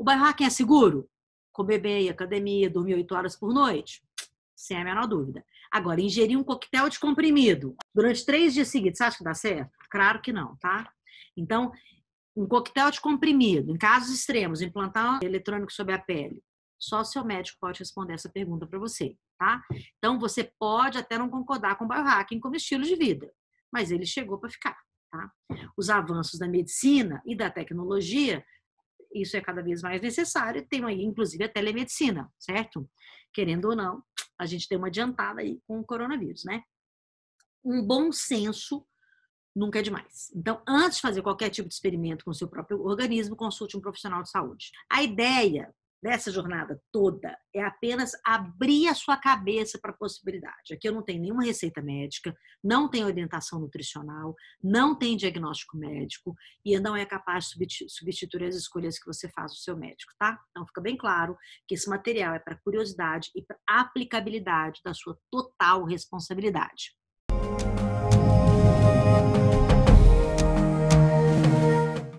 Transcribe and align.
O 0.00 0.02
biohacking 0.02 0.44
é 0.44 0.48
seguro? 0.48 1.06
Comer 1.52 1.78
bem, 1.78 2.08
academia, 2.08 2.70
dormir 2.70 2.94
oito 2.94 3.14
horas 3.14 3.36
por 3.36 3.52
noite? 3.52 4.02
Sem 4.56 4.78
a 4.78 4.82
menor 4.82 5.06
dúvida. 5.06 5.44
Agora, 5.70 6.00
ingerir 6.00 6.38
um 6.38 6.42
coquetel 6.42 6.88
de 6.88 6.98
comprimido 6.98 7.76
durante 7.94 8.24
três 8.24 8.54
dias 8.54 8.68
seguidos, 8.68 8.96
você 8.96 9.04
acha 9.04 9.18
que 9.18 9.24
dá 9.24 9.34
certo? 9.34 9.70
Claro 9.90 10.22
que 10.22 10.32
não, 10.32 10.56
tá? 10.56 10.90
Então, 11.36 11.70
um 12.34 12.48
coquetel 12.48 12.90
de 12.90 12.98
comprimido, 12.98 13.70
em 13.70 13.76
casos 13.76 14.08
extremos, 14.08 14.62
implantar 14.62 15.20
um 15.22 15.26
eletrônico 15.26 15.70
sobre 15.70 15.92
a 15.92 15.98
pele, 15.98 16.42
só 16.78 17.04
seu 17.04 17.22
médico 17.22 17.58
pode 17.60 17.80
responder 17.80 18.14
essa 18.14 18.30
pergunta 18.30 18.66
para 18.66 18.78
você, 18.78 19.18
tá? 19.38 19.62
Então, 19.98 20.18
você 20.18 20.50
pode 20.58 20.96
até 20.96 21.18
não 21.18 21.28
concordar 21.28 21.76
com 21.76 21.84
o 21.84 21.88
biohacking 21.88 22.40
como 22.40 22.56
estilo 22.56 22.84
de 22.84 22.96
vida, 22.96 23.30
mas 23.70 23.90
ele 23.90 24.06
chegou 24.06 24.38
para 24.38 24.48
ficar, 24.48 24.78
tá? 25.10 25.30
Os 25.76 25.90
avanços 25.90 26.38
da 26.38 26.48
medicina 26.48 27.20
e 27.26 27.36
da 27.36 27.50
tecnologia, 27.50 28.42
isso 29.12 29.36
é 29.36 29.40
cada 29.40 29.62
vez 29.62 29.82
mais 29.82 30.00
necessário, 30.00 30.66
tem 30.68 30.84
aí, 30.84 31.02
inclusive, 31.02 31.44
a 31.44 31.48
telemedicina, 31.48 32.30
certo? 32.38 32.88
Querendo 33.32 33.66
ou 33.66 33.76
não, 33.76 34.02
a 34.38 34.46
gente 34.46 34.68
tem 34.68 34.78
uma 34.78 34.88
adiantada 34.88 35.40
aí 35.40 35.60
com 35.66 35.80
o 35.80 35.84
coronavírus, 35.84 36.44
né? 36.44 36.62
Um 37.64 37.84
bom 37.84 38.10
senso 38.12 38.86
nunca 39.54 39.80
é 39.80 39.82
demais. 39.82 40.30
Então, 40.34 40.62
antes 40.66 40.96
de 40.96 41.02
fazer 41.02 41.22
qualquer 41.22 41.50
tipo 41.50 41.68
de 41.68 41.74
experimento 41.74 42.24
com 42.24 42.30
o 42.30 42.34
seu 42.34 42.48
próprio 42.48 42.80
organismo, 42.82 43.36
consulte 43.36 43.76
um 43.76 43.80
profissional 43.80 44.22
de 44.22 44.30
saúde. 44.30 44.70
A 44.90 45.02
ideia 45.02 45.74
dessa 46.02 46.30
jornada 46.30 46.80
toda 46.90 47.36
é 47.54 47.62
apenas 47.62 48.12
abrir 48.24 48.88
a 48.88 48.94
sua 48.94 49.16
cabeça 49.16 49.78
para 49.80 49.90
a 49.90 49.96
possibilidade. 49.96 50.72
Aqui 50.72 50.88
eu 50.88 50.92
não 50.92 51.02
tenho 51.02 51.20
nenhuma 51.20 51.44
receita 51.44 51.82
médica, 51.82 52.34
não 52.62 52.88
tenho 52.88 53.06
orientação 53.06 53.60
nutricional, 53.60 54.34
não 54.62 54.94
tenho 54.94 55.18
diagnóstico 55.18 55.76
médico 55.76 56.34
e 56.64 56.78
não 56.78 56.96
é 56.96 57.04
capaz 57.04 57.48
de 57.48 57.88
substituir 57.88 58.44
as 58.44 58.54
escolhas 58.54 58.98
que 58.98 59.06
você 59.06 59.28
faz 59.30 59.52
do 59.52 59.58
seu 59.58 59.76
médico, 59.76 60.12
tá? 60.18 60.40
Então 60.50 60.66
fica 60.66 60.80
bem 60.80 60.96
claro 60.96 61.36
que 61.66 61.74
esse 61.74 61.88
material 61.88 62.34
é 62.34 62.38
para 62.38 62.58
curiosidade 62.58 63.30
e 63.34 63.42
para 63.42 63.58
aplicabilidade 63.66 64.80
da 64.84 64.94
sua 64.94 65.18
total 65.30 65.84
responsabilidade. 65.84 66.99